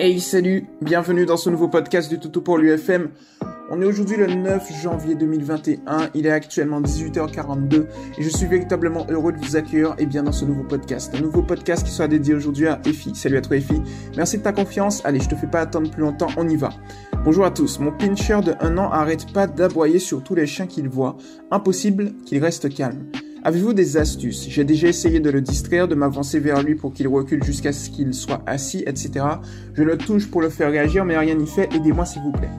[0.00, 3.10] Hey salut, bienvenue dans ce nouveau podcast du Toutou pour l'UFM.
[3.68, 9.08] On est aujourd'hui le 9 janvier 2021, il est actuellement 18h42 et je suis véritablement
[9.10, 11.12] heureux de vous accueillir et bien dans ce nouveau podcast.
[11.16, 13.12] Un nouveau podcast qui sera dédié aujourd'hui à Effie.
[13.16, 13.82] Salut à toi Effie,
[14.16, 16.70] merci de ta confiance, allez je te fais pas attendre plus longtemps, on y va.
[17.24, 20.68] Bonjour à tous, mon pincher de 1 an arrête pas d'aboyer sur tous les chiens
[20.68, 21.16] qu'il voit,
[21.50, 23.10] impossible qu'il reste calme.
[23.44, 24.46] Avez-vous des astuces?
[24.48, 27.88] J'ai déjà essayé de le distraire, de m'avancer vers lui pour qu'il recule jusqu'à ce
[27.88, 29.24] qu'il soit assis, etc.
[29.74, 31.72] Je le touche pour le faire réagir, mais rien n'y fait.
[31.74, 32.50] Aidez-moi s'il vous plaît.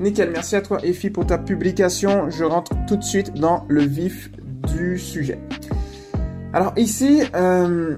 [0.00, 2.30] Nickel, merci à toi Effie pour ta publication.
[2.30, 4.30] Je rentre tout de suite dans le vif
[4.74, 5.38] du sujet.
[6.54, 7.96] Alors ici, euh,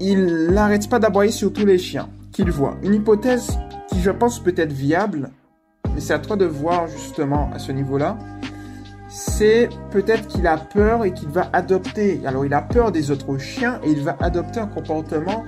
[0.00, 2.76] il n'arrête pas d'aboyer sur tous les chiens qu'il voit.
[2.82, 5.30] Une hypothèse qui je pense peut être viable,
[5.94, 8.18] mais c'est à toi de voir justement à ce niveau-là
[9.14, 12.20] c'est peut-être qu'il a peur et qu'il va adopter.
[12.26, 15.44] Alors, il a peur des autres chiens et il va adopter un comportement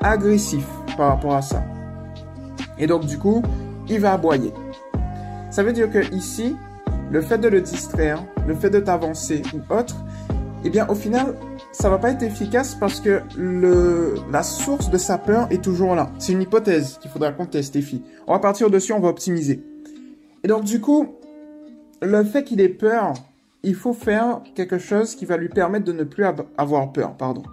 [0.00, 0.64] agressif
[0.96, 1.64] par rapport à ça.
[2.78, 3.42] Et donc, du coup,
[3.88, 4.52] il va aboyer.
[5.50, 6.56] Ça veut dire que ici,
[7.10, 9.96] le fait de le distraire, le fait de t'avancer ou autre,
[10.62, 11.34] eh bien, au final,
[11.72, 15.96] ça va pas être efficace parce que le, la source de sa peur est toujours
[15.96, 16.12] là.
[16.20, 18.04] C'est une hypothèse qu'il faudra qu'on teste, filles.
[18.28, 19.60] On va partir dessus, on va optimiser.
[20.44, 21.16] Et donc, du coup,
[22.02, 23.14] le fait qu'il ait peur,
[23.62, 26.24] il faut faire quelque chose qui va lui permettre de ne plus
[26.58, 27.44] avoir peur, pardon.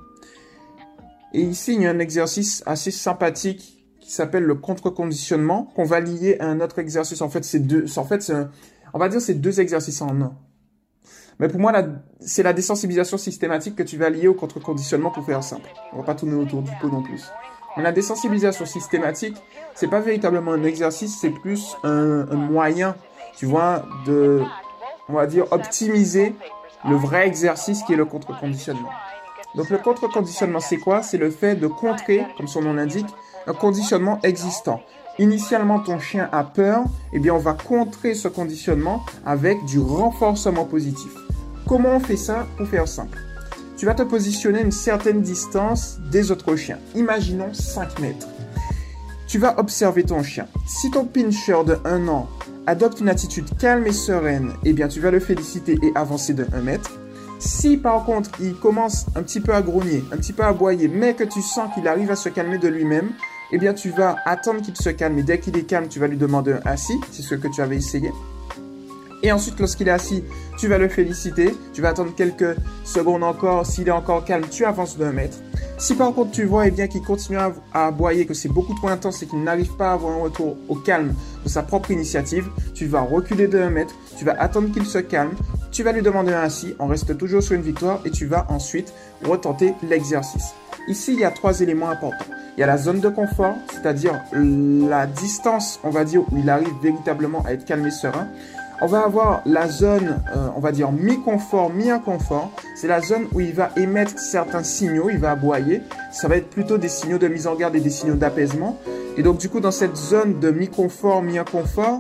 [1.33, 6.00] Et ici, il y a un exercice assez sympathique qui s'appelle le contre-conditionnement, qu'on va
[6.00, 7.22] lier à un autre exercice.
[7.22, 8.31] En fait, c'est deux, en fait,
[8.94, 10.36] on va dire c'est deux exercices en un.
[11.38, 11.72] Mais pour moi,
[12.19, 15.69] c'est la désensibilisation systématique que tu vas lier au contre-conditionnement pour faire simple.
[15.94, 17.23] On va pas tourner autour du pot non plus.
[17.78, 19.38] Mais la désensibilisation systématique,
[19.75, 22.95] c'est pas véritablement un exercice, c'est plus un, un moyen
[23.40, 24.44] tu vois, de,
[25.08, 26.36] on va dire, optimiser
[26.86, 28.90] le vrai exercice qui est le contre-conditionnement.
[29.56, 31.04] Donc le contre-conditionnement, c'est quoi?
[31.04, 33.08] C'est le fait de contrer, comme son nom l'indique,
[33.48, 34.81] un conditionnement existant.
[35.19, 40.66] Initialement, ton chien a peur, eh bien, on va contrer ce conditionnement avec du renforcement
[40.66, 41.12] positif.
[41.66, 42.46] Comment on fait ça?
[42.58, 43.19] Pour faire simple.
[43.78, 46.80] Tu vas te positionner une certaine distance des autres chiens.
[46.94, 48.28] Imaginons 5 mètres.
[49.28, 50.47] Tu vas observer ton chien.
[50.68, 52.28] Si ton pincher de 1 an
[52.69, 56.46] adopte une attitude calme et sereine, eh bien tu vas le féliciter et avancer de
[56.53, 56.91] 1 mètre.
[57.40, 60.88] Si par contre il commence un petit peu à grogner, un petit peu à aboyer,
[60.88, 63.09] mais que tu sens qu'il arrive à se calmer de lui-même,
[63.52, 66.07] eh bien tu vas attendre qu'il se calme et dès qu'il est calme, tu vas
[66.07, 68.12] lui demander un assis, c'est ce que tu avais essayé.
[69.22, 70.24] Et ensuite, lorsqu'il est assis,
[70.57, 71.56] tu vas le féliciter.
[71.74, 73.66] Tu vas attendre quelques secondes encore.
[73.66, 75.38] S'il est encore calme, tu avances d'un mètre.
[75.78, 78.90] Si par contre tu vois eh bien qu'il continue à, aboyer, que c'est beaucoup trop
[78.90, 81.13] intense et qu'il n'arrive pas à avoir un retour au calme
[81.46, 84.97] de sa propre initiative, tu vas reculer de un mètre, tu vas attendre qu'il se
[84.97, 85.31] calme,
[85.72, 88.46] tu vas lui demander un assis, on reste toujours sur une victoire et tu vas
[88.50, 88.94] ensuite
[89.24, 90.53] retenter l'exercice.
[90.90, 92.25] Ici, il y a trois éléments importants.
[92.57, 96.50] Il y a la zone de confort, c'est-à-dire la distance, on va dire, où il
[96.50, 98.28] arrive véritablement à être calme et serein
[98.81, 102.51] on va avoir la zone, euh, on va dire mi-confort, mi-inconfort.
[102.75, 105.81] C'est la zone où il va émettre certains signaux, il va aboyer.
[106.12, 108.78] Ça va être plutôt des signaux de mise en garde et des signaux d'apaisement.
[109.18, 112.00] Et donc du coup, dans cette zone de mi-confort, mi-inconfort,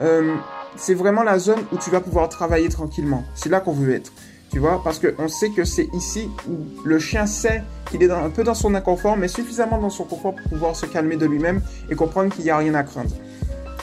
[0.00, 0.36] euh,
[0.76, 3.24] c'est vraiment la zone où tu vas pouvoir travailler tranquillement.
[3.34, 4.12] C'est là qu'on veut être.
[4.52, 8.30] Tu vois, parce qu'on sait que c'est ici où le chien sait qu'il est un
[8.30, 11.60] peu dans son inconfort, mais suffisamment dans son confort pour pouvoir se calmer de lui-même
[11.88, 13.14] et comprendre qu'il n'y a rien à craindre.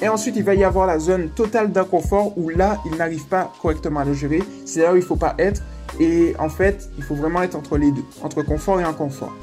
[0.02, 3.52] Et ensuite, il va y avoir la zone totale d'inconfort où là, il n'arrive pas
[3.62, 4.44] correctement à le gérer.
[4.66, 5.64] C'est là où il ne faut pas être.
[6.00, 9.34] Et en fait, il faut vraiment être entre les deux, entre confort et inconfort.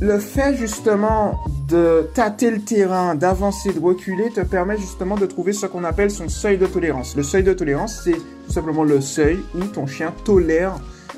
[0.00, 1.38] Le fait justement
[1.68, 6.10] de tâter le terrain, d'avancer, de reculer, te permet justement de trouver ce qu'on appelle
[6.10, 7.16] son seuil de tolérance.
[7.16, 10.76] Le seuil de tolérance, c'est tout simplement le seuil où ton chien tolère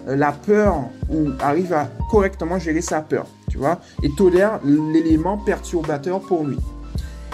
[0.09, 0.77] euh, la peur
[1.11, 6.57] ou arrive à correctement gérer sa peur, tu vois, et tolère l'élément perturbateur pour lui.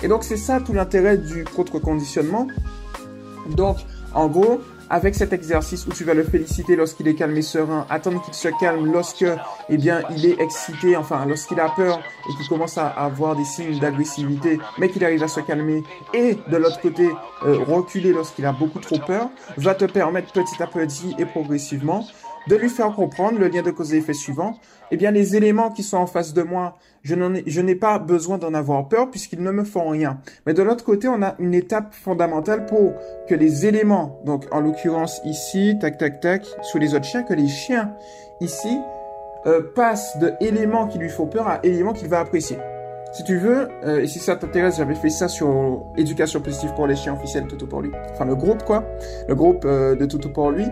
[0.02, 2.46] Et donc c'est ça tout l'intérêt du contre-conditionnement.
[3.50, 3.78] Donc
[4.14, 7.86] en gros, avec cet exercice où tu vas le féliciter lorsqu'il est calme et serein,
[7.90, 9.26] attendre qu'il se calme lorsque,
[9.68, 13.44] eh bien, il est excité, enfin, lorsqu'il a peur et qu'il commence à avoir des
[13.44, 15.82] signes d'agressivité, mais qu'il arrive à se calmer,
[16.14, 17.10] et de l'autre côté,
[17.44, 22.06] euh, reculer lorsqu'il a beaucoup trop peur, va te permettre petit à petit et progressivement
[22.48, 24.54] de lui faire comprendre le lien de cause et effet suivant.
[24.90, 28.54] Eh bien, les éléments qui sont en face de moi, je n'ai pas besoin d'en
[28.54, 30.20] avoir peur puisqu'ils ne me font rien.
[30.46, 32.94] Mais de l'autre côté, on a une étape fondamentale pour
[33.28, 37.34] que les éléments, donc en l'occurrence ici, tac, tac, tac, sous les autres chiens, que
[37.34, 37.92] les chiens
[38.40, 38.78] ici
[39.46, 42.58] euh, passent de éléments qui lui font peur à éléments qu'il va apprécier.
[43.12, 46.86] Si tu veux, euh, et si ça t'intéresse, j'avais fait ça sur éducation positive pour
[46.86, 47.90] les chiens officiels Toto pour lui.
[48.12, 48.84] Enfin, le groupe, quoi.
[49.28, 50.66] Le groupe euh, de Toto pour lui.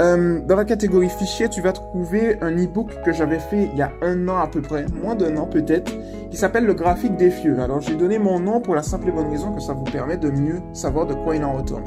[0.00, 3.82] Euh, dans la catégorie fichier, tu vas trouver un e-book que j'avais fait il y
[3.82, 5.92] a un an à peu près, moins d'un an peut-être,
[6.30, 7.60] qui s'appelle le graphique des fieux.
[7.60, 10.16] Alors j'ai donné mon nom pour la simple et bonne raison que ça vous permet
[10.16, 11.84] de mieux savoir de quoi il en retourne.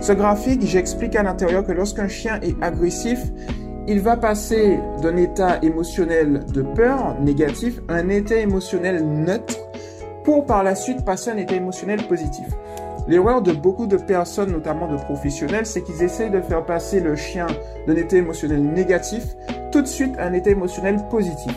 [0.00, 3.20] Ce graphique, j'explique à l'intérieur que lorsqu'un chien est agressif,
[3.86, 9.58] il va passer d'un état émotionnel de peur négatif à un état émotionnel neutre
[10.24, 12.46] pour par la suite passer à un état émotionnel positif.
[13.08, 17.16] L'erreur de beaucoup de personnes, notamment de professionnels, c'est qu'ils essayent de faire passer le
[17.16, 17.46] chien
[17.86, 19.24] d'un état émotionnel négatif
[19.72, 21.52] tout de suite à un état émotionnel positif.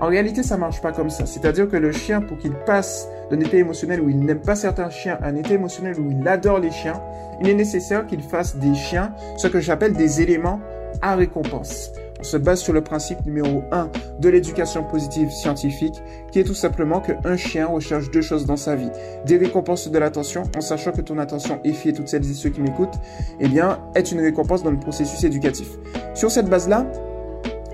[0.00, 1.26] En réalité, ça marche pas comme ça.
[1.26, 4.90] C'est-à-dire que le chien, pour qu'il passe d'un état émotionnel où il n'aime pas certains
[4.90, 7.00] chiens à un état émotionnel où il adore les chiens,
[7.40, 10.60] il est nécessaire qu'il fasse des chiens ce que j'appelle des éléments
[11.02, 11.92] à récompense.
[12.20, 16.54] On se base sur le principe numéro 1 de l'éducation positive scientifique, qui est tout
[16.54, 18.90] simplement qu'un chien recherche deux choses dans sa vie.
[19.24, 22.60] Des récompenses de l'attention, en sachant que ton attention, et toutes celles et ceux qui
[22.60, 22.98] m'écoutent,
[23.38, 25.68] eh bien, est une récompense dans le processus éducatif.
[26.14, 26.86] Sur cette base-là,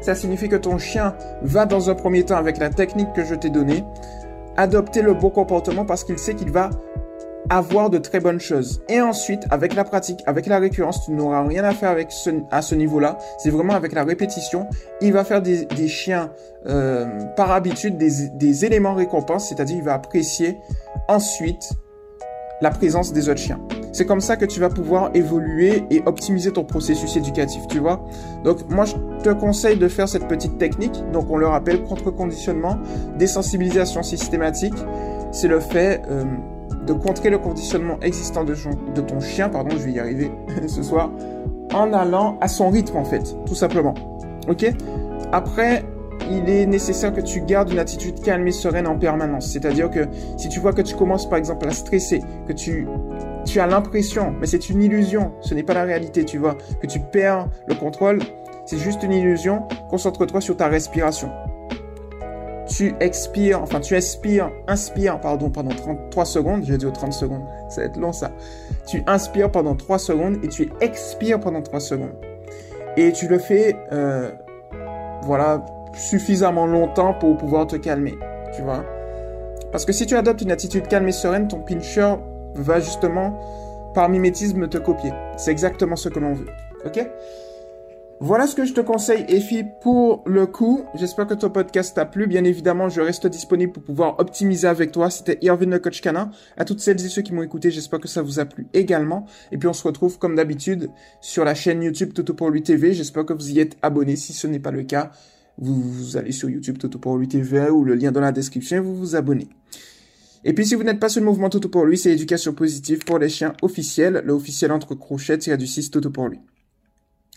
[0.03, 3.35] ça signifie que ton chien va dans un premier temps avec la technique que je
[3.35, 3.83] t'ai donnée,
[4.59, 6.69] adopter le bon comportement parce qu'il sait qu'il va
[7.51, 8.83] avoir de très bonnes choses.
[8.89, 12.09] Et ensuite, avec la pratique, avec la récurrence, tu n'auras rien à faire avec
[12.51, 13.19] à ce niveau-là.
[13.39, 14.67] C'est vraiment avec la répétition.
[15.01, 16.31] Il va faire des, chiens
[16.67, 17.07] euh,
[17.37, 20.59] par habitude, des, des éléments récompenses, c'est-à-dire il va apprécier
[21.09, 21.71] ensuite
[22.61, 23.61] la présence des autres chiens.
[23.93, 28.05] C'est comme ça que tu vas pouvoir évoluer et optimiser ton processus éducatif, tu vois.
[28.43, 31.01] Donc moi je te conseille de faire cette petite technique.
[31.13, 32.79] Donc on le rappelle, contre-conditionnement,
[33.19, 34.75] désensibilisation systématique.
[35.31, 36.25] C'est le fait euh,
[36.87, 38.55] de contrer le conditionnement existant de,
[39.01, 40.31] ton chien, pardon, je vais y arriver
[40.67, 41.11] ce soir,
[41.73, 43.95] en allant à son rythme en fait, tout simplement.
[44.49, 44.67] Ok?
[45.33, 45.83] Après,
[46.31, 49.51] il est nécessaire que tu gardes une attitude calme et sereine en permanence.
[49.51, 52.87] C'est-à-dire que si tu vois que tu commences par exemple à stresser, que tu,
[53.45, 56.87] tu as l'impression, mais c'est une illusion, ce n'est pas la réalité, tu vois, que
[56.87, 58.21] tu perds le contrôle,
[58.67, 61.31] c'est juste une illusion, concentre-toi sur ta respiration
[62.77, 67.83] tu expires, enfin tu expires, inspires, pardon, pendant 33 secondes, j'ai dit 30 secondes, ça
[67.83, 68.33] va être long ça.
[68.87, 72.15] Tu inspires pendant 3 secondes et tu expires pendant 3 secondes.
[72.97, 74.31] Et tu le fais, euh,
[75.23, 78.15] voilà, suffisamment longtemps pour pouvoir te calmer,
[78.55, 78.85] tu vois.
[79.71, 82.17] Parce que si tu adoptes une attitude calme et sereine, ton pincher
[82.55, 83.39] va justement,
[83.95, 85.13] par mimétisme, te copier.
[85.37, 86.49] C'est exactement ce que l'on veut,
[86.85, 87.09] ok?
[88.27, 90.87] Voilà ce que je te conseille, Effie, pour le coup.
[90.95, 92.27] J'espère que ton podcast t'a plu.
[92.27, 95.11] Bien évidemment, je reste disponible pour pouvoir optimiser avec toi.
[95.11, 96.31] C'était Irvin le coach canin.
[96.57, 99.27] À toutes celles et ceux qui m'ont écouté, j'espère que ça vous a plu également.
[99.53, 100.89] Et puis on se retrouve comme d'habitude
[101.21, 102.95] sur la chaîne YouTube Toto pour lui TV.
[102.95, 104.17] J'espère que vous y êtes abonné.
[104.17, 105.13] Si ce n'est pas le cas,
[105.59, 108.81] vous, allez sur YouTube Toto pour lui TV ou le lien dans la description et
[108.81, 109.51] vous vous abonnez.
[110.45, 113.05] Et puis si vous n'êtes pas sur le mouvement Toto pour lui, c'est éducation positive
[113.05, 114.23] pour les chiens officiels.
[114.25, 116.41] Le officiel entre crochets, tiré du 6 Toto pour lui.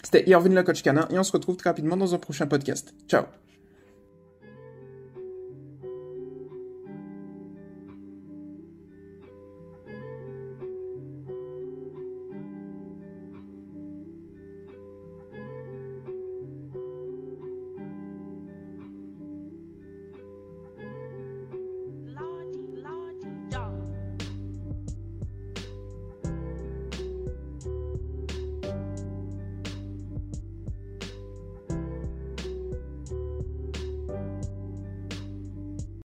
[0.04, 2.94] C'était Irvin le coach canin et on se retrouve très rapidement dans un prochain podcast.
[3.08, 3.24] Ciao